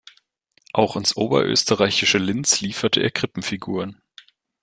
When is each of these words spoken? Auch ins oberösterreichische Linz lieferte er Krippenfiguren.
Auch 0.73 0.95
ins 0.95 1.15
oberösterreichische 1.15 2.17
Linz 2.17 2.59
lieferte 2.59 3.01
er 3.03 3.11
Krippenfiguren. 3.11 4.01